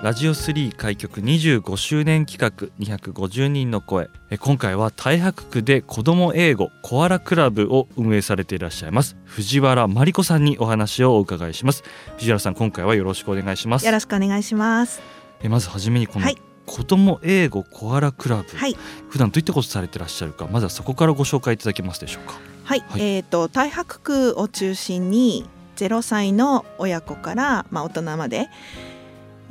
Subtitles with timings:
[0.00, 4.08] ラジオ3開局25周年企画250人の声。
[4.30, 11.82] え今回は太白区で子ども英語コアラクラブを運営されていらっしゃいます藤原真理子さんにお話をお伺いします。
[12.16, 13.86] 藤原さん今回はよろしくお願いします。
[13.86, 15.02] よろしくお願いします。
[15.42, 16.36] えまずはじめにこの、はい。
[16.64, 18.76] 子ども英語コアラクラブ、はい。
[19.08, 22.38] 普段どういったことされていらっしゃるかまずはそこからご紹介いただけますでしょうか。
[22.62, 23.02] はい、はい。
[23.02, 28.48] えっ、と太白区を中心に0歳の親子からまあ大人まで、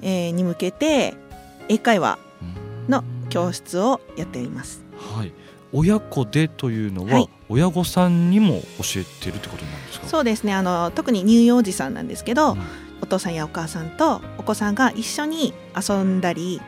[0.01, 1.15] えーに向けて
[1.69, 2.17] 英会話
[2.87, 4.83] の教室をやっています。
[5.15, 5.33] はい。
[5.73, 7.29] 親子でというのは、はい。
[7.49, 10.07] 親御さんにも教えてるってことなんですか？
[10.07, 10.53] そうですね。
[10.53, 12.61] あの特に乳幼児さんなんですけど、うん。
[12.99, 16.59] お父さんやお母さんとお子さんが一緒に遊んだり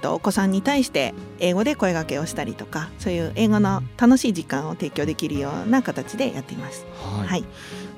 [0.00, 6.86] とお子さんに対して英語で声掛けをしたりとかそういう英語の楽しい時間を提供できるような形でやっています。
[7.18, 7.28] はい。
[7.28, 7.44] はい、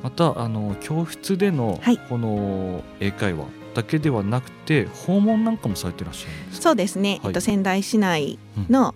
[0.03, 1.99] またあの教室でのはい。
[1.99, 3.45] この英会話
[3.79, 6.63] だけではなくて訪問なんかもされてらっしゃるんですか？
[6.63, 7.21] そうですね、はい。
[7.27, 8.95] えっと、仙台市内の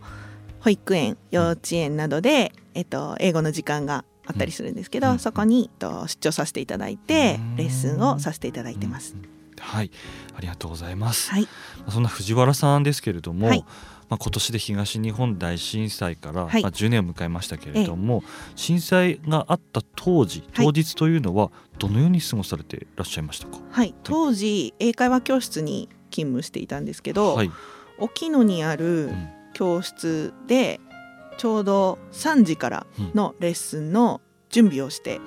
[0.61, 5.19] 保育園幼稚園などで、えっと、英語の時間があったりするんですけど、うん。
[5.21, 7.57] そこに、えっと、出張させていただいてうん。
[7.57, 9.15] レッスンをさせていただいてます。
[9.15, 9.23] うん。
[9.61, 9.91] はい。
[10.37, 11.49] ありがとうございます、はい、ま
[11.89, 13.65] あそんな藤原さんですけれども、はい
[14.13, 16.63] まあ、今年で東日本大震災から、はい。
[16.63, 18.23] まあ、10年を迎えましたけれども、
[18.57, 20.67] 震災があった当時はい。
[20.67, 27.51] 当日というのはどのように過ごされていらっしゃいましたか、はい、当時英会話教室に勤務していたんですけど、はい。
[27.97, 29.29] 沖野にあるうん。
[29.55, 30.79] 教室で
[31.39, 35.21] ちょうど3時からのレッスンの準備をして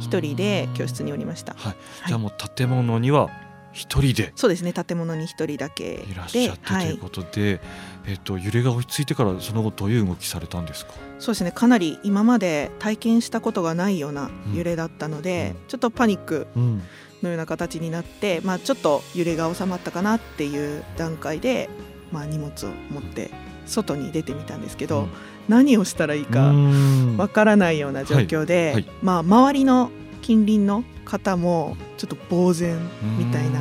[0.00, 1.54] 一人で教室におりました。
[1.54, 1.74] はい、
[2.08, 3.30] じゃあもう建物には
[3.74, 4.32] 一人で。
[4.36, 7.60] そうですね建物に一人だけいらっしでゃってとはいいうことで、
[8.06, 10.94] えっと揺れが落ち着いてからその後どういう動きされたんですか？
[11.18, 15.68] そうですねかなり今まで体験したことがないような揺れだったので、うん。
[15.68, 16.82] ちょっとパニックうん、
[17.22, 21.68] のような形になって、まあ、ちょっと揺れが収まったかなっていう段階で、
[22.12, 23.30] まあ、荷物を持って
[23.66, 25.08] 外に出てみたんですけど、うん。
[25.48, 27.16] 何をしたらいいかうん。
[27.16, 28.72] わからないような状況で、はい。
[28.74, 28.86] はい。
[29.02, 29.90] まあ、周りの
[30.24, 32.78] 近隣の方もちょっと呆然
[33.18, 33.60] みたいな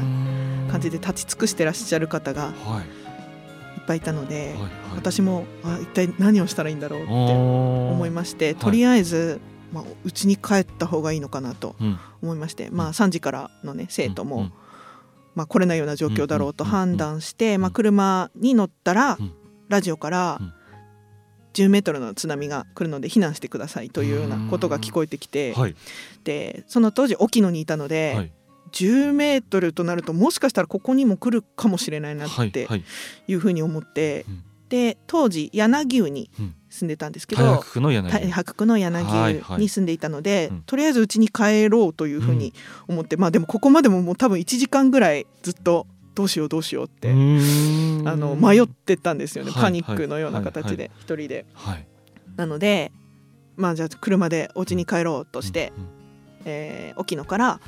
[0.71, 2.83] 感じで立ち尽くしてらっしゃる方がはい。
[3.79, 9.41] いっぱいいたので、はいはい、私もあ一体何をしたらいいんだろうって思思いましてとりあえず、
[9.73, 11.99] まあ、家に帰った方がいいのかなとうん。
[12.21, 14.53] 思いまして、まあ、3時からの、ね、生徒も、うん。
[15.35, 16.69] まあ、来れないような状況だろうとうん。
[16.69, 19.33] 判断して、まあ、車に乗ったら、うん。
[19.67, 20.53] ラジオからうん
[21.53, 25.75] 10メートルの津波が来るので避難してくださいというようなことが聞こえてきて、はい。
[26.23, 28.31] でその当時沖野にいたので、はい。
[28.71, 32.51] 10メートルとなるともしかしたらここにも来るかもしれないなってはい。
[32.65, 32.83] はい。
[33.27, 34.43] いうふうに思って、うん。
[34.69, 36.55] で当時柳生にうん。
[36.73, 39.41] 住んでたんですけど、太白区の柳太白区の柳はいはい。
[39.41, 40.63] 生に住んでいたので、うん。
[40.63, 42.51] とりあえずうちに帰ろうというふうに
[42.87, 47.13] 思って、まあでもここまでももう多分1時間ぐらいずっとどうしようどうしようって、
[48.05, 51.45] あの迷ってたんですよね、はいパニックのような形で一人で。
[51.53, 51.87] はい。
[52.35, 52.91] なので
[53.55, 55.73] まあじゃあ車でお家に帰ろうとして、
[56.97, 57.59] 沖野から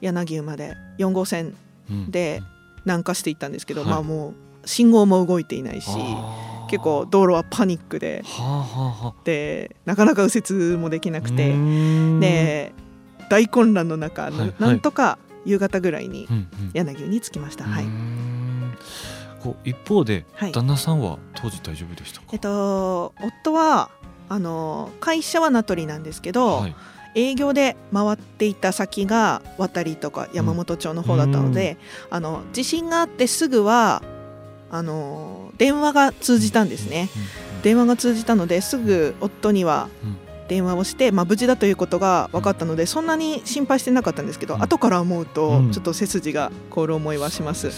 [0.00, 1.56] 柳生まで4号線
[1.90, 2.42] うんで
[2.84, 3.90] 南下していったんですけど、はい。
[3.90, 4.34] まあもう
[4.68, 5.90] 信号も動いていないし
[6.70, 8.22] 結構道路はパニックで
[9.24, 11.54] でなかなか右折もできなくて
[12.20, 12.72] で
[13.28, 16.28] 大混乱の中、なんとか夕方ぐらいに
[16.74, 17.64] 柳生に着きました。
[17.64, 17.84] はい
[19.42, 20.52] こう一方で、はい。
[20.52, 22.26] 旦那さんは当時大丈夫でしたか？
[22.32, 23.90] えっと、夫は
[24.28, 26.76] あの会社は名取なんですけど、はい。
[27.14, 31.76] 営業で回っていた先が渡りとか山本町の方だったので、
[32.08, 34.02] あの地震があってすぐは
[34.70, 37.10] あの電話が通じたんですね。
[37.62, 40.16] 電話が通じたのですぐ夫にはうん。
[40.48, 44.62] 電話をして、まあ、無事だということが分かったのでそんなに心配してなかったんですけど、うん。
[44.62, 45.70] 後から思うとうん。
[45.70, 47.70] ちょっと背筋が凍る思いはします。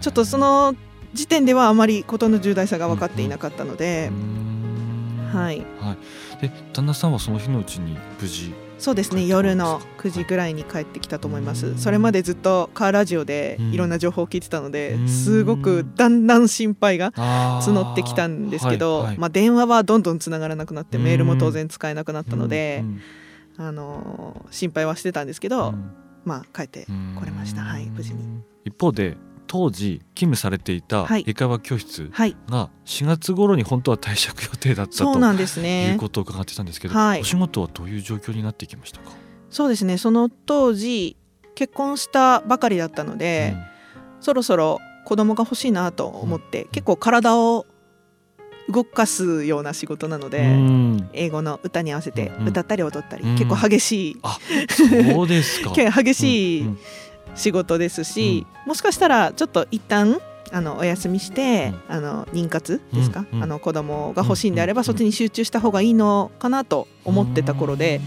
[0.00, 0.74] ちょっとその
[1.12, 4.10] 時点ではあまり事の重大さが分かっていなかったので
[5.32, 5.96] はい、は
[6.40, 6.42] い。
[6.42, 11.78] で旦那さんはその日のうちに無事そうですね夜の9時ぐらいに帰ってきたと思います。
[11.78, 15.08] それまでずっとカーラジオでいろんな情報を聞いてたのでうん。
[15.08, 21.04] すごくだんだん心配が募ってきたんですけど、まあ、電話はどんどんつながらなくなってうん。
[21.04, 22.82] メールも当然使えなくなったので
[23.58, 25.92] う、んあのー心配はしてたんですけど、うん。
[26.24, 27.60] まあ帰って来れました。
[27.60, 28.40] はい無事に。
[28.64, 29.18] 一方で
[29.52, 31.24] 当時勤務されていたはい。
[31.26, 32.36] 英会話教室はい。
[32.48, 37.20] が4月頃に本当は退職予定だったとそうなんですいねうことを伺ってたんですけど、はい。
[37.22, 39.10] お仕事はどういう状況になっていきましたか、
[39.50, 39.98] そうですね。
[39.98, 41.16] その当時
[41.56, 43.56] 結婚したばかりだったので、
[44.20, 47.66] そろそろ子供が欲しいなと思って、結構体を
[48.68, 51.10] 動かすような仕事なのうんで、うん。
[51.12, 53.34] 英語の歌に合わせてうん歌ったり踊ったり、うん。
[53.36, 54.38] 結構激しい、あ
[54.68, 55.72] そうですか。
[55.74, 56.78] 激しいうんうん
[57.34, 60.20] 仕事ですし、もしかしたらちょっと一旦
[60.52, 63.42] あのお休みして、あの妊活ですか、うんうん。
[63.44, 68.00] あの子供が欲しいんであれば、うんそっちに集中した方がいいのかなと思ってた頃で、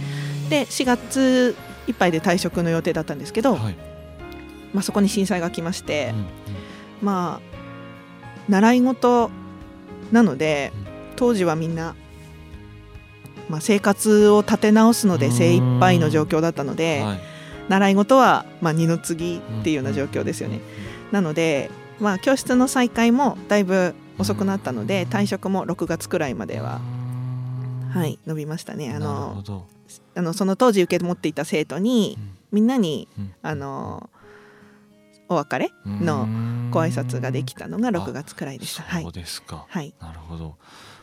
[0.50, 1.56] で4月
[1.88, 3.76] いっぱいで退職の予定だったんですけど、はい。
[4.74, 6.26] まあ、そこに震災が来まして、うんうん。
[7.02, 7.54] まあ
[8.50, 9.30] 習い事
[10.12, 10.84] なのでうん。
[11.16, 11.96] 当時はみんな、
[13.50, 17.33] まあ、生活を立て直すので精一杯の状況だったので、はい
[17.70, 20.60] 習い事はまあ二の次っていうような状況ですよね。
[21.12, 21.70] なので、
[22.00, 26.82] まあ、教室の再開もだいぶ遅くなったので退職も6月くらいまでは、
[27.92, 28.92] はい、伸びましたね。
[28.94, 29.66] あのど。
[30.16, 32.18] あのその当時受け持っていた生徒に
[32.52, 33.34] みんなにうん。
[33.42, 34.10] あの
[35.30, 36.06] お別れうん。
[36.06, 36.28] の
[36.72, 38.84] ご挨拶ができたたのが6月くらいでした。
[38.84, 39.04] はい。
[39.04, 39.94] そうですか、はい。
[40.00, 40.58] なるほど。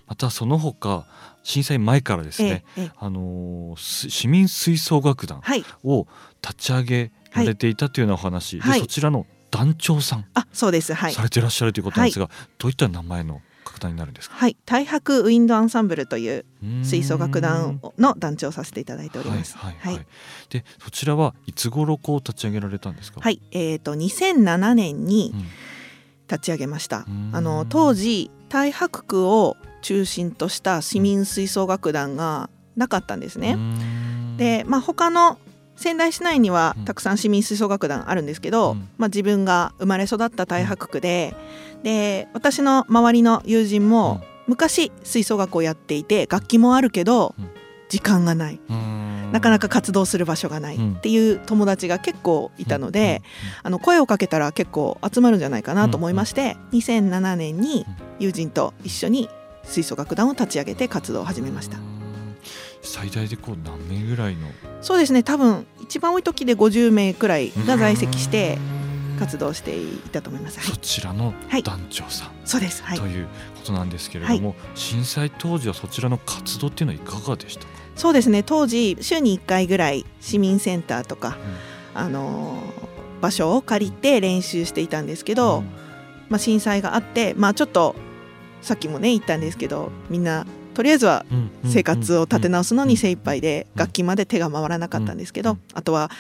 [0.07, 1.07] またその他
[1.43, 2.65] 震災前からですね、
[2.99, 5.65] あの市民吹奏楽団はい。
[5.85, 6.07] を
[6.43, 8.81] 立ち上げられていたというようなお話、はい。
[8.81, 10.95] でそちらの団長さんあそうです。
[10.95, 11.13] はい。
[11.13, 12.29] されていらっしゃるということなんですが、
[12.59, 14.37] どういった名前の楽団になるんですか？
[14.37, 14.57] はい。
[14.67, 16.45] 太白ウィンドアンサンブルという
[16.83, 19.57] 吹奏楽団んの団長をさせていただいております。
[19.57, 19.95] はいはいはい。
[19.95, 20.07] はい。
[20.51, 23.41] でそちらはいつ頃こう立ち上げられたんですか、はい。
[23.51, 25.47] えー、と2007年にうん。
[26.31, 27.07] 立ち上げました。
[27.09, 27.11] う。
[27.11, 27.31] ん。
[27.33, 33.55] あの当時太白区を中心とした市民吹奏楽団がなかったんですね。
[33.55, 34.37] ん。
[34.37, 35.39] で、まあ、他の
[35.77, 36.85] 仙台市内にはうん。
[36.85, 38.89] たくさん市民吹奏楽団あるんですけど、うん。
[38.99, 41.35] まあ、自分が生まれ育った太白区で
[41.83, 47.51] で私の周りの友人も昔吹奏楽をやっていて楽器もあるけどうん。
[47.91, 48.61] 時間がない。
[48.71, 49.33] うん。
[49.33, 50.77] なかなか活動する場所がない。
[50.77, 50.95] うん。
[50.95, 53.21] っていう友達が結構いたので、
[53.63, 57.85] あの声をかけたら結構集まるんじゃないかなと思いまして、2007年に
[58.21, 59.29] 友人と一緒に
[59.71, 61.79] 吹奏楽団を立ち上げて活動を始めました。
[62.83, 64.49] 最大でこう何名ぐらいの？
[64.81, 65.23] そうですね。
[65.23, 68.59] 多分一番多い時で50名くらいが在籍して
[69.19, 71.63] 活動していたと思います、はい、そちらのはい。
[71.63, 72.31] 団長さん。
[72.45, 72.83] そうです。
[72.83, 72.99] はい。
[72.99, 73.27] という
[73.57, 78.43] ことなんですけれども、震災当時はそちらの活動っていうのはいかがでしたか、そうですね。
[78.43, 81.37] 当時週に1回ぐらい市民センターとか、
[81.95, 82.91] あのー
[83.21, 85.63] 場所を借りて練習していたんですけど、
[86.31, 87.95] まあ、震災があってまあちょっと
[88.63, 93.81] さっきもね言ったんですけどみんなとりあえずはうんうん生活を立て直すのに精一杯でうん。
[93.81, 96.11] 楽器まで手が回らなかったんですけどうんあとは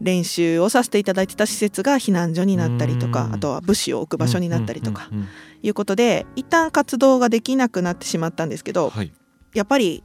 [0.00, 3.34] 練習をさせていただいてた施設が避難所になったりとかうん。
[3.34, 5.28] あとは物資を置く場所になったりとかうんうんうん
[5.62, 9.12] いうことで一旦活動ができなくなってしまったんですけどはい。
[9.54, 10.02] やっぱり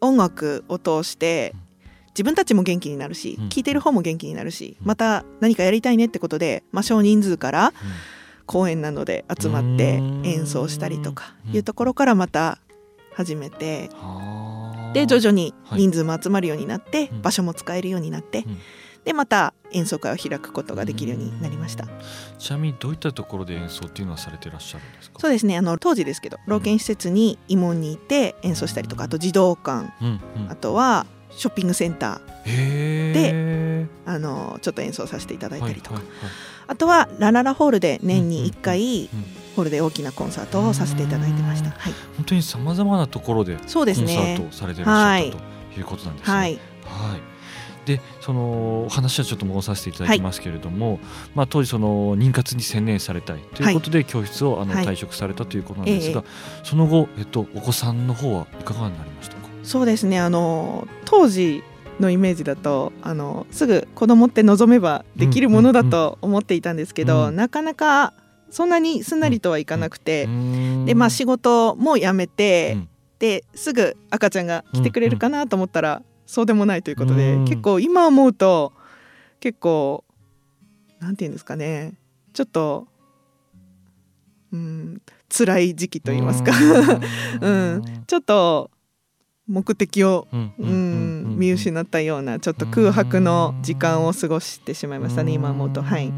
[0.00, 1.54] 音楽を通して
[2.10, 3.48] 自分たちも元気になるしうん。
[3.48, 4.86] 聴いてる方も元気になるしうん。
[4.86, 7.72] また何かやりたいねってことで、まあ、少人数から
[8.52, 10.22] 公演なので集まってうん。
[10.26, 12.58] 演奏したりとかうんいうところからまた
[13.14, 14.92] 始めてはあ。
[14.92, 15.80] で徐々にはい。
[15.80, 17.22] 人数も集まるようになってうん。
[17.22, 18.58] 場所も使えるようになってうん。
[19.04, 21.86] でまた演奏会を開くことができるようになりました。
[22.38, 25.18] ちなみにどういったところで演奏っていうのはされていらっしゃるんですか？
[25.18, 30.50] そうですねあの当時ですけど老犬施設に慰問に行って演奏したりとかあと児童館うんうん。
[30.50, 34.08] あとはショッピングセンターへー。
[34.08, 36.30] あのちょっと演奏させていただいたりとか、はいはいはい
[36.72, 39.42] あとはラララホールで年に1回うん。
[39.54, 45.36] ホールで大きなコンサートをさせていただいてました、はい、本当にさまざまなところでコンサーねトをされていらっしゃった
[45.74, 46.34] ということなんですね。
[46.34, 46.52] はい。
[46.86, 47.20] はい。
[47.84, 51.00] でその話はちょっと戻させていただきますけれども、
[51.34, 54.86] まあ、当時その妊活に専念されたいということで教室をあのはい。
[54.86, 56.24] 退職されたということなんですが、
[56.62, 59.42] その後、えっと、お子さんの方はいかがになりましたか？
[59.64, 60.18] そうですね。
[60.18, 61.62] あの当時
[62.00, 67.36] のイメージだとあのすぐ子供って望めばできるものだと思っていたんですけど、うん。
[67.36, 68.14] なかなか
[68.50, 70.28] そんなにすんなりとはいかなくて、
[70.84, 72.88] でまあ仕事事も辞めて、うん。
[73.18, 77.44] ですぐ赤ちゃんが来てくれるかなと思ったら、そうでもないということで、うん。
[77.44, 78.72] 結構今思うと
[79.38, 80.04] 結構
[80.98, 81.94] なんていうんですかね
[82.32, 82.88] ちょっと
[84.52, 86.52] うん辛い時期と言いますか、
[87.40, 87.82] うん。
[88.08, 88.71] ちょっと
[89.52, 90.26] 目的を、
[90.58, 96.12] 見失ったようなちょっと空白の時間を過ごしてしまいましたね今思うとはい。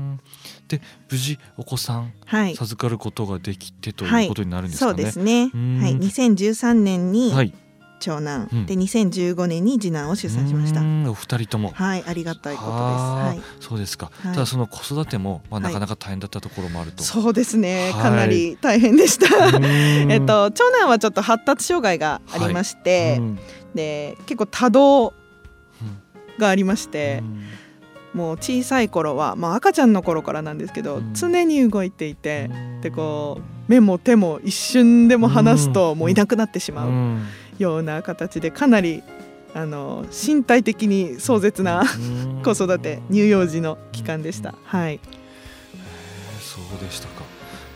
[0.69, 5.05] で無事お子さんはい授かることができてとはいいうことになるんですそうかね。
[5.05, 5.51] ですね。
[5.53, 7.53] うんはい、2013年にはい。
[8.01, 10.85] 長男、うんで2015年に次男を出産しましたう。
[10.85, 11.71] んお二人とも。
[11.75, 12.79] はい、ありがたいことです。
[12.79, 13.43] はい。
[13.61, 14.11] そうですか。
[14.23, 17.03] はいただその子育てもまあはいなかなか大変だったところもあると。
[17.03, 19.27] そうですね、はいかなり大変でした。
[19.61, 23.21] え えっと長男はちょっと発達障害がありまして、
[23.75, 25.13] で結構多動
[26.39, 27.23] がありまして、
[28.13, 37.27] もう小さい頃はまあ赤ちゃんの頃からなんですけど、うん常に動いていて、でこう目も手も一瞬でも離すとうんもういなくなってしまううん
[37.59, 39.03] ような形でかなり
[39.55, 41.85] あの身体的に壮絶なう
[42.41, 42.43] ん。
[42.45, 44.55] 子育て乳幼児の期間でした。
[44.65, 45.01] はい、
[46.41, 47.23] そうでしたか。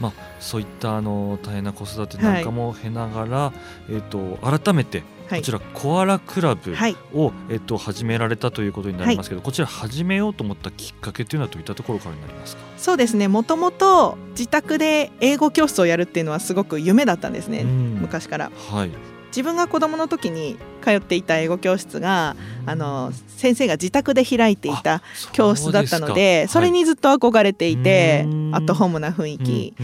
[0.01, 3.53] まあそういったあの大変な子育てなんかも経ながら、
[3.91, 5.41] えっと改めてはい。
[5.41, 12.63] こちらコアラクラブはい、をえっと始められたということになりますけど、こちら始めようと思ったきっかけというのはどういったところからになりますか？
[12.77, 13.29] そうですね。
[13.29, 17.99] もともと自宅で英語教室をやるっていうのはすごく夢だったんですね、うん。
[18.01, 18.51] 昔から。
[18.71, 18.91] はい。
[19.29, 29.75] 自分が子供の時に通っていた英語教室があの先生が自宅で開いていた教室だったのでそれにずっと憧れていて、うんアットホームな雰囲はい気、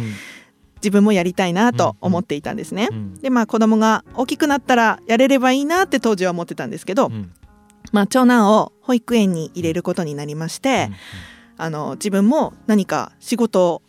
[0.76, 2.88] 自分もやりたいなと思っていたんですね。
[2.90, 3.14] うん。
[3.14, 7.30] でまあ子供が大きくなったらやれればいいなって当時は思ってたんですけど、うん。
[7.92, 10.90] まあ、長男を保育園に入れることになりまして、
[11.56, 13.82] あの自分も何か仕事を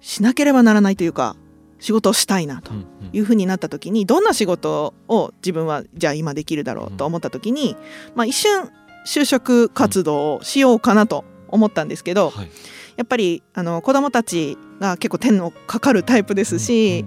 [0.00, 1.36] しなければならないというか
[1.84, 2.86] 仕事をしたいなとうんうん。
[3.12, 7.76] いうふうになった時にどんな仕事を自分はじゃあ今できるだろうと思った時に、
[8.14, 8.70] まあ、一瞬
[9.06, 12.50] 就職活動をしようかなと思ったんですけど、はい。
[12.96, 17.04] やっぱりあの子どもたちが結構手のかかるタイプですし、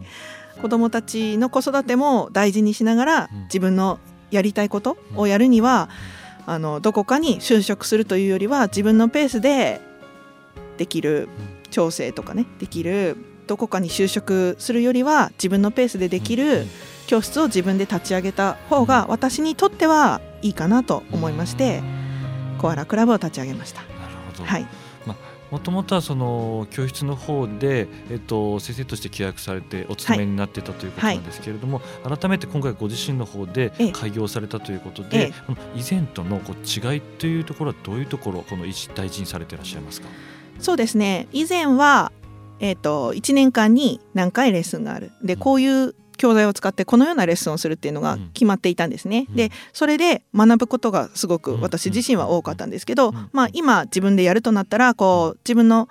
[0.62, 3.44] 子どもたちの子育ても大事にしながらうん。
[3.46, 5.90] 自分のやりたいことをやるには、
[6.46, 9.82] あのどこかに就職するというよりは自分のペースで
[10.78, 11.28] できる
[11.72, 13.18] 調整とかねできる
[13.48, 16.66] どこかに就職するよりは自分のペースでできる
[17.08, 21.82] 教室を自分で立ち上げた方が私にとってはいいかなと思いまして
[22.60, 23.82] コアラクラブを立ち上げました。
[23.82, 23.92] なる
[24.34, 24.46] ほど。
[24.46, 24.68] はい、
[25.52, 40.08] もともとはその教室の方で、えっと、先生として契約されてお勤めになってたということなんですけれども、改めて今回ご自身の方でええ開業されたということえでえ、この以前とのこう違いというところはどういうところこの一大事にされていらっしゃいますか。
[40.60, 42.12] そうですね以前は、
[42.60, 45.12] えー、と1年間に何回レッスンがある。
[45.24, 48.30] でこういう教材を使ってこのようなレッスンをするっていうのがうん。
[48.34, 49.28] 決まっていたんですね。
[49.30, 49.36] うん。
[49.36, 51.62] でそれで学ぶことがすごくうん。
[51.62, 53.30] 私自身は多かったんですけど、うん。
[53.32, 55.88] まあ、今自分でやるとなったらこう自分の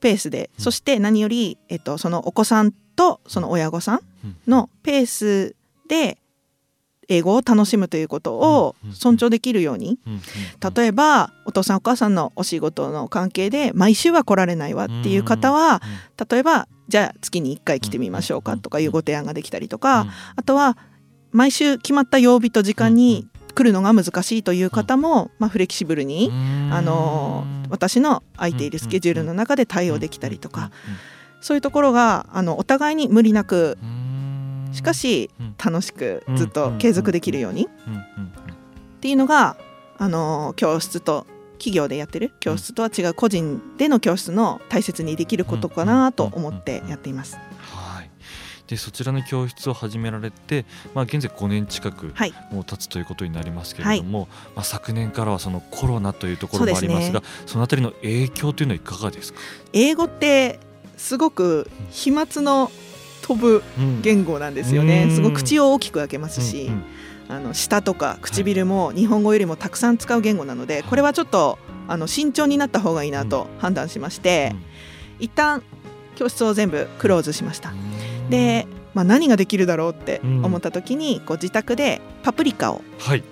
[0.00, 0.64] ペースでうん。
[0.64, 4.00] そして何より、えっと、そのお子さんとその親御さん。
[4.46, 5.56] のペース
[5.88, 6.18] で
[7.10, 9.98] 英語を楽しむということをうん尊重できるように。
[10.74, 15.82] 例えばお父さんお母さんのお仕事の関係で毎週は来られないわっていう方は
[16.30, 20.76] 例えばじゃあ月に1回来てみましょうかとかいうご提案ができたりとかあとは
[21.32, 26.30] 毎週決まった曜日と時間に来るのが難しいという方もまあフレキシブルに
[26.70, 30.70] あの私の空いているスケジュールの中で対応できたりとか
[31.40, 33.78] そういうところがあのお互いに無理なく
[34.72, 35.54] しかしうん。
[35.62, 37.66] 楽しくずっと継続できるように。
[37.66, 39.56] っていうのが
[39.98, 47.36] あの教室と企業でやってる教室とは違う個人での教室の大切にできることかなと思ってやっています。
[47.58, 48.10] はい。
[48.66, 52.32] でそちらの教室を始められて、まあ、現在5年近くはい。
[52.52, 56.88] もう経つということになりますけれども、まあ、昨年からはそのコロナというところもあそうですね。
[56.88, 59.40] りますがそのあたりの影響というのはいかがですか、
[59.72, 60.60] 英語って
[60.96, 62.70] すごく飛沫の
[63.30, 65.04] 飛ぶうん言語なんですよね。
[65.04, 65.14] うん。
[65.14, 66.68] すごく口を大きく開けますし、
[67.28, 74.52] あの舌とか唇も日本語よりもたくさん使う言語なので、これはちょっとあの慎重になった方がいいなと判断しまして、
[75.20, 75.62] 一旦
[76.16, 77.70] 教室を全部クローズしました。
[77.70, 77.74] う
[78.26, 78.30] ん。
[78.30, 83.22] で、まあ、何ができるだろうって思った時に、こう自宅でパプリカを、はい。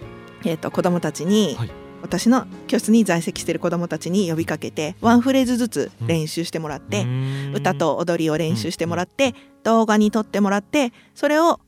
[0.45, 1.71] えー、と子どもたちに、はい
[2.03, 7.07] 私の教室に在籍している子どもたちに呼びかけてワンフレーズずつ練習してもらって、
[7.55, 11.61] 歌と踊りを練習してもらって、動画に撮ってもらってそれを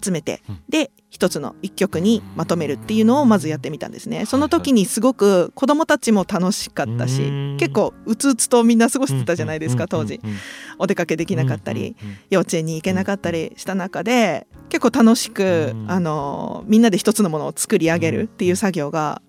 [0.00, 0.62] 集めて、うん。
[0.68, 4.24] で一つの一曲にまとめるっていうのをまずやってみたんですね。
[4.24, 7.56] その時にすごく子どもたちも楽しかったし、うん。
[7.58, 10.20] 結構うつうつとみんな過ごしてたじゃないですか、当時。
[10.22, 10.36] うんうん
[10.78, 12.16] お出かけできなかったり、うんうん。
[12.30, 15.90] 幼稚園に行けなかったりした中で結構楽しく、うん。
[15.90, 19.20] あのみんなで一つのものを作り上げるっていう作業が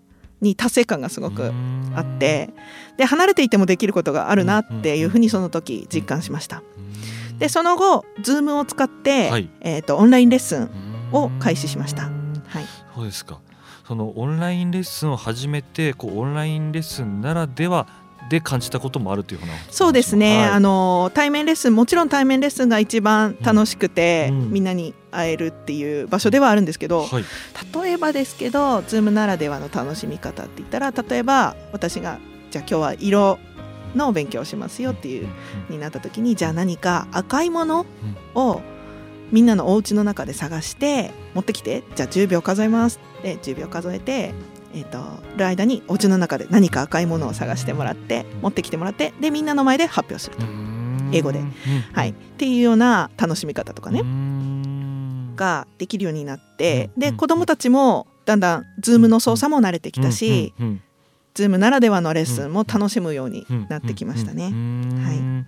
[0.43, 1.51] に達成感がすごく
[1.95, 2.51] あって
[2.97, 6.61] で離れていてもできることがあるなっていうふうにその時実感しました。
[7.39, 9.49] でその後 Zoom を使って、はい。
[9.61, 10.69] えー、とオンラインレッスン
[11.11, 12.05] を開始しました。
[12.05, 12.23] うん
[12.95, 13.39] そうですか。
[13.87, 17.87] そのオンラインレッスンを始めてこうオンラインレッスンならでは
[18.29, 20.49] で感じたこともあるというふうなそうですね、はい。
[20.51, 27.23] あの対面レッスンもちろん対面レッスンが一番楽しくて、うんみんなに会えるっていう場所ではあるんですけど、はい。
[27.83, 32.19] 例えばですけど Zoom ならではの楽しみ方って言ったら例えば私が
[32.51, 33.39] じゃあ今日は色
[33.95, 35.27] のお勉強をしますよっていう
[35.69, 37.85] になった時にじゃあ何か赤いもの
[38.35, 38.61] を
[39.31, 44.33] みんなのお家の中で探して持ってきてじゃあ10秒数えますで10秒数えて、
[44.73, 50.45] えー、とる間にお家の中で何か赤いものを探してもらって持ってきてもらってでみんなの前で発表すると、
[51.11, 51.41] 英語で。
[51.93, 60.53] はい、っていうような楽しみ方とかね、ねができるようになってで子どもたちもだんだん Zoom の操作も慣れてきたし、
[61.35, 64.45] Zoom ならではのレッスンも楽しむようになってきましたね。
[65.03, 65.45] はいい。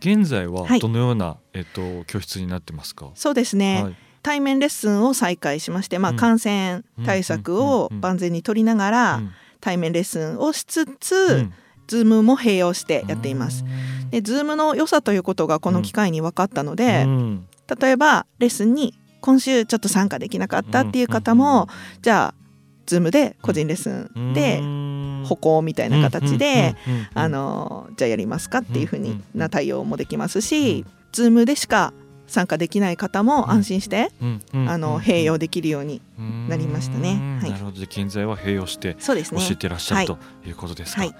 [0.00, 0.80] 現在ははい。
[0.80, 3.10] どのような、えっと教室になってますか？
[3.14, 6.16] そうですね、はい対面レッスンを再開しまして、まあ、うん。
[6.16, 9.30] 感染対策を万全に取りながらうん。
[9.60, 11.52] 対面レッスンをしつつ、うん、
[11.86, 13.64] Zoom も併用してやっています。
[14.10, 17.46] で Zoom の良さということがこの機会に分かったので、うん。
[17.80, 21.68] 例えばレッスンに今週ちょっと参加できなかったっていう方も、
[22.02, 22.40] じゃあ
[22.86, 24.60] Zoom で個人レッスンで
[25.28, 26.74] 歩行みたいな形で、
[27.14, 31.92] あのじゃあやりますかっていうふうにな対応もできますし、Zoom でしか
[32.30, 34.10] 参加できない方も安心して、
[34.52, 36.00] あの併用できるように
[36.48, 37.38] なりましたね。
[37.42, 37.50] はい。
[37.50, 37.80] なるほど。
[37.80, 39.40] で現在は併用してそうですね。
[39.40, 40.50] 教えてらっしゃるとい。
[40.50, 41.02] うことですか。
[41.02, 41.14] はい。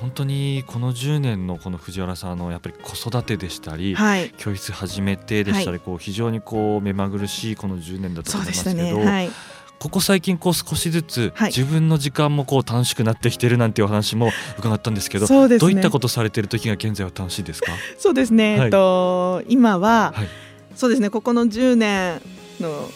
[0.00, 4.32] 本当にこの10年のこの藤原さんのやっぱり子育てでしたり、はい。
[4.36, 8.46] 教室始めてでしたり、こう非常にこう目まぐるしいこの10年だと思い。
[8.46, 9.30] ますけど、はい、
[9.78, 11.52] ここ最近こう少しずつはい。
[11.52, 15.72] 自分の時間もこう短縮なってきてるなんていうお話も伺ったんですけど、そうですね。
[15.72, 17.72] どういったことされてる時が現在は楽しいですか？
[17.98, 18.56] そうですね。
[18.58, 18.66] はい。
[18.66, 20.28] えっと今は、はい。
[20.74, 21.10] そうですね。
[21.10, 22.20] ここの10年
[22.60, 22.88] の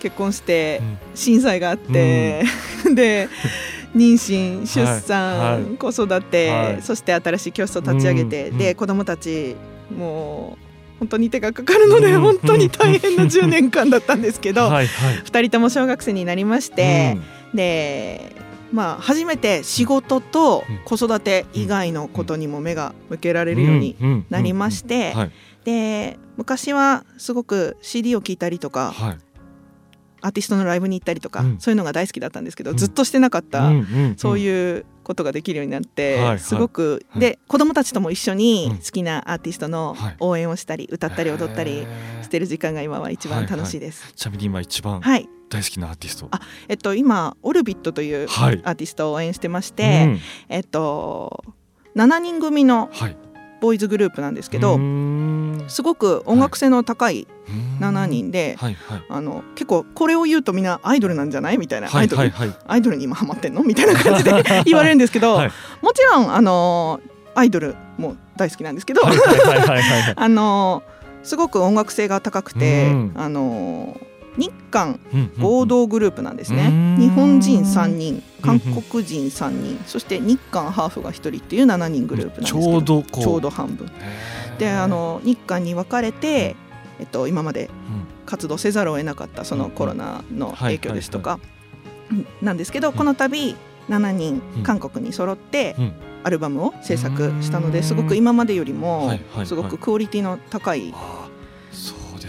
[0.00, 0.98] 結婚してうん。
[1.14, 2.44] 震災があって、
[2.94, 3.28] で
[3.94, 5.76] 妊娠出産、はい。
[5.76, 6.82] 子育て、はい。
[6.82, 8.58] そして新しい教室を立ち上げて、うん。
[8.58, 9.56] で子どもたち
[9.96, 10.71] もう
[11.02, 12.20] 本当に手がかかるので、うん。
[12.20, 15.14] 本当に大変な10年間だったんですけど、はいはい。
[15.24, 17.18] 2人とも小学生になりまして、
[17.52, 18.36] で
[18.70, 25.32] まあ初めて仕事と子育て以外のことにも目が向けられるようにになりまして、はい。
[25.64, 29.18] で昔はすごく CD を聴いたりとかはい。
[30.20, 31.58] アーティストのライブに行ったりとか、うん。
[31.58, 32.76] そういうのが大好きだったんですけど、うん。
[32.76, 33.72] ずっとしてなかった、
[34.16, 41.86] そうういうことができるようになって、はいはいすごく、はいで子供たちとも一緒にうん好きなアーティストのはい応援をしたり歌ったり踊ったり
[42.22, 44.12] してる時間が今は一番楽しいです。
[44.14, 46.28] ちなみに今一番はい、大好きなアーティスト。
[46.30, 48.60] あえっと今オルビットというはい。
[48.64, 51.44] アーティストを応援してまして、うんえっと
[51.96, 53.16] 7人組のはい。
[53.62, 54.76] ボーイズグループなんですけど、
[55.68, 57.28] すごく音楽性の高い
[57.80, 59.04] 7うん人で、はいはい。
[59.08, 62.32] あの結構これを言うとみんなアイドルなんじゃないみたいな、はアイドル。
[62.66, 64.32] アイドルに今ハマってんのみたいな感じで
[64.66, 67.00] 言われるんですけど、はいもちろんあの
[67.36, 69.02] アイドルも大好きなんですけど。
[70.16, 70.82] あの
[71.22, 73.96] すごく音楽性が高くて、うんあの
[74.36, 75.42] 日韓うんうんうん。
[75.42, 76.96] 合同グループなんですね、うん。
[76.98, 83.90] 日本人3人韓国人3人、そして日韓ハーフが1人っていう7人グループなんですちけどょうどちょうど半分。
[84.58, 86.56] であの日韓に分かれて、
[87.00, 88.02] えっと、今までうん。
[88.24, 91.38] 活動せざるを得なかったそのコロナの影響ですとか
[92.10, 92.92] うんなんですけどん。
[92.92, 93.56] この度
[93.88, 94.62] 7人うん。
[94.62, 95.92] 韓国に揃ってうん。
[96.24, 97.72] アルバムを制作したのうん。
[97.72, 99.12] ですごく今までよりも
[99.44, 100.94] すごくクオリティの高い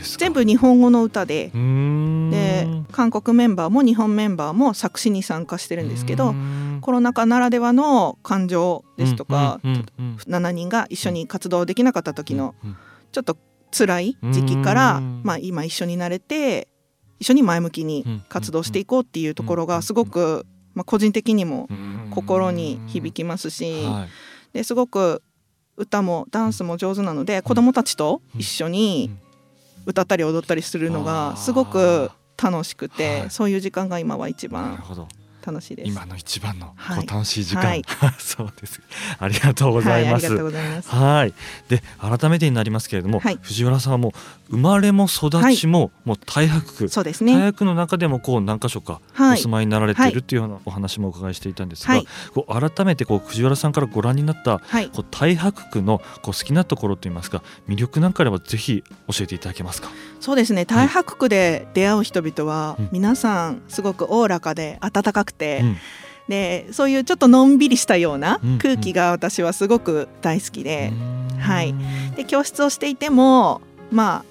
[0.04, 1.52] 全部日本語の歌で。
[1.54, 6.80] で韓国メンバーも日本メンバーも作詞に参加してるんですけどん。
[6.82, 12.76] コロナ禍ならではの感情ですとかうんうんうん7人が一緒に活動できなかった時のうん
[13.12, 13.38] ちょっと
[13.72, 16.68] 辛い時期からうんまあ今一緒になれて
[17.20, 24.10] 一緒に前向きに活動していこうっていうところがすごくまあ個人的にもうん心に響きますしはい。
[24.54, 25.24] ですごく
[25.78, 29.10] 歌もダンスも上手なので子どもたちと一緒に
[29.86, 32.98] 歌ったり踊ったりするのがすごく楽しくはい。
[32.98, 34.78] てそういう時間が今は一番
[35.46, 35.90] 楽しいです。
[35.90, 37.84] 今の一番のこはいう楽しい時間、はい
[38.20, 38.82] そうです
[39.20, 40.28] ありがとうござはいます。
[40.90, 41.34] はい。
[41.70, 44.12] で改めてになりますけれども、はい藤原さんはもう
[44.52, 47.34] 生まれも育ちも、もう大白区、大そうですね。
[47.34, 54.88] 白区の中でもこう何箇所かおはい住まいになられているっていうようなお話もお伺いしていたんですが、はいこう改めてこう藤原さんからご覧になったはい。
[54.90, 59.90] こう大白区のこう好きなところといいますか魅力なんかあればぜひ教えていただけますか？
[60.24, 60.64] そうですね。
[60.64, 62.90] 大白区で出会う人々はうん。
[62.94, 65.78] 皆さんすごくおおらかで温かくて、うん。
[66.30, 68.58] でそういうちょっとのんびりしたようなうん。
[68.58, 71.40] 空気が私はすごく大好きで、うーん。
[71.40, 71.76] はい。
[72.16, 73.60] で教室をしていても
[73.92, 74.26] まあ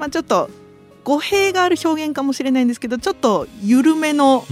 [0.00, 0.50] まあちょっと
[1.04, 4.44] 語弊がある表現かもしれないんですけどちょっと緩めの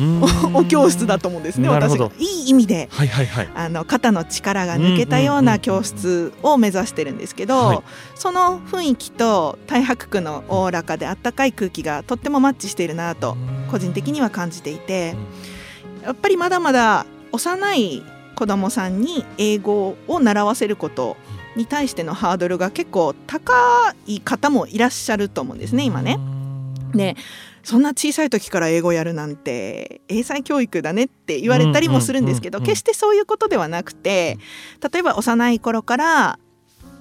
[0.54, 2.10] お教室だと思うんですね私が。
[2.18, 7.82] いい意味で、はいはいはい、あの肩の力が抜けたような教室を目指してるんですけど、はい、
[8.14, 13.36] その雰囲気と太白区のおおらかであったかい空気がとってもマッチしているなと
[13.70, 15.16] 個人的には感じていて
[16.02, 18.02] やっぱりまだまだ幼い
[18.34, 21.16] 子どもさんに英語を習わせること
[21.56, 23.52] に対してのハードルが結構高
[24.06, 26.18] い方もいらっしゃると思うんですね今ね。
[26.98, 27.16] で
[27.62, 34.38] そんな小さい時から英語やるなんて英才教育だねって言われたりもするんですけど決してそういうことではなくて
[34.92, 36.38] 例えば幼い頃から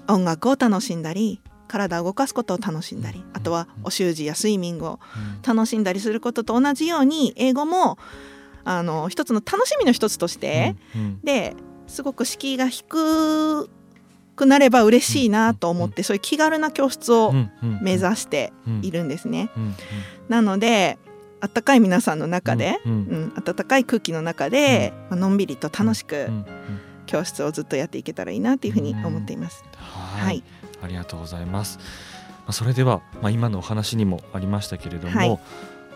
[0.08, 5.00] 音楽を楽しんだり体を動かすことを楽しんだりあとはお習字やスイミングを
[5.46, 7.98] 楽しんだりすることと同じように英語も
[8.64, 10.76] あの一つの楽しみの一つとして、
[11.24, 11.56] で
[11.88, 13.68] すごく敷居が低
[14.42, 17.34] くなれば嬉しいなと思って、そういう気軽な教室を
[17.82, 18.52] 目指して
[18.82, 19.50] いるんですね。
[20.30, 20.98] なので
[21.42, 26.30] 温かい皆さんの中で、うん温かい空気の中で、まあのんびりと楽しく
[27.06, 29.64] 教室をずっとやっていけたらいいなというふうに思っています。
[29.78, 30.44] はい、
[30.82, 31.78] ありがとうございます。
[31.78, 35.40] まあ、それでは、まあ、今のお話にもありましたけれども、はい、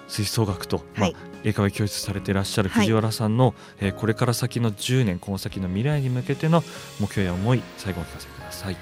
[0.08, 1.12] 吹奏楽と、まあ、
[1.44, 6.64] 英会話教室されていらっしゃる藤原さんの、はい、えー、これから先の10年この先の未来に向けての
[7.00, 8.78] 目標や思い最後お聞かせください。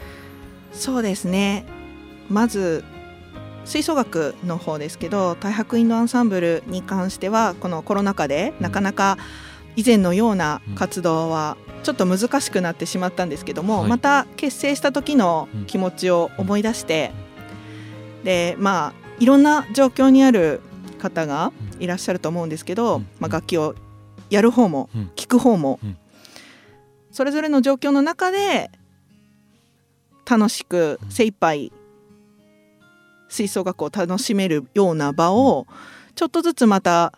[0.71, 1.65] そうですね。
[2.29, 2.83] まず
[3.65, 9.17] 吹奏楽の方ですけど太白インドアンサンブルに関してはこのコロナ禍でなかなか
[9.75, 17.11] 以前のような活動はちょっと難しくなってしまったんですけども、また結成した時の気持ちを思い出して、
[18.23, 20.61] でまあいろんな状況にある
[21.03, 23.75] 方がいらっしゃると思うんですけど、まあ、楽器を
[24.29, 25.79] やる方も聴く方も
[27.11, 28.71] それぞれの状況の中で
[30.29, 31.71] 楽しく精一杯
[33.27, 35.67] 吹奏楽を楽しめるような場を
[36.15, 37.13] ちょっとずつまた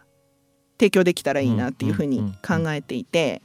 [0.80, 3.42] 提供できたらいいなっていうふうに考えていて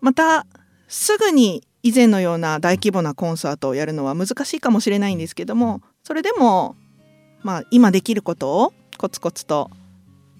[0.00, 0.46] また
[0.88, 6.76] すぐに以前のような大規模なコンサートをやるのは難しいかもしれないんですけどもそれでも
[7.42, 9.68] まあ今できることをコツコツと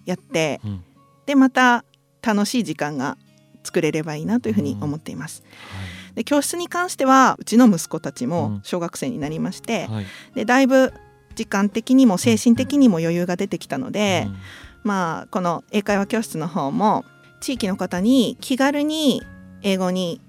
[0.05, 0.85] やって、うん、
[1.27, 1.85] でまた
[2.23, 3.19] 楽しい時間が
[3.65, 5.43] 作れればいいなというふうに思っています。
[5.43, 10.93] はい、で教室に関してはうちの息子たちも小学生になりまして、うんはい、でだいぶ
[11.35, 14.37] 時間的にも精神的にも余裕が出てきたので、うん、
[14.85, 17.05] まあこの英会話教室の方も
[17.41, 19.23] 地域の方に気軽に
[19.63, 20.21] 英語に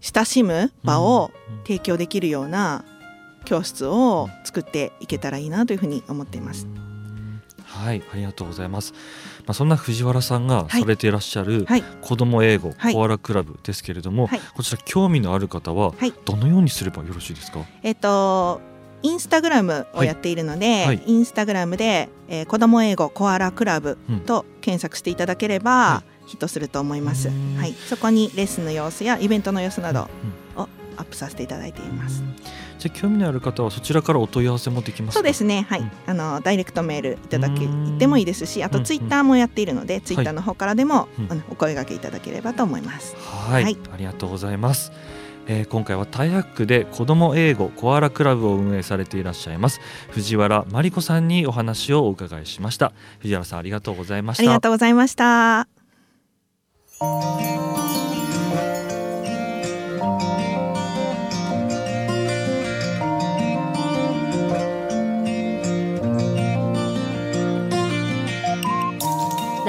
[0.00, 1.32] 親しむ場を
[1.64, 2.84] 提供できるような
[3.44, 6.68] 教室を作っていけたらいいなというふうに思っています。
[7.82, 8.92] はいありがとうございます。
[9.40, 11.66] まあそんな藤原さんがされていらっしゃる
[12.00, 15.92] 子ども英語コアラクラブですけれども、はい、こちら興味のある方は
[16.24, 17.64] どのようにすればよろしいですか？
[17.82, 18.60] えっ、と
[19.02, 27.28] インスタグラムをやっているので、はい、インスタグラムで、えー、子ども英語コアラクラブと検索していただければ、はい、ヒットすると思います。
[27.58, 30.08] はい、そこにレッスンの様子やイベントの様子など
[30.54, 32.22] をアップさせていただいています。
[32.82, 35.66] じゃ興味のある方はそちらからお問い合わせもできますそうですね。
[35.68, 37.68] はい、うん、あのダイレクトメールいただけ
[37.98, 40.00] てもいいですしあとツイッターもやっているので、うん。
[40.00, 41.08] うん、ツイッターの方からでも、はい、
[41.50, 43.14] お声掛けいただければと思います。
[43.16, 44.92] はい、ありがとうございます。
[45.46, 52.92] えー、今回は大白区で子ども英語コアラクラブを運営されていらっしゃいます藤原真理子さんにお話をお伺いしました。
[53.18, 54.42] 藤原さんありがとうございました。
[54.42, 55.68] ありがとうございました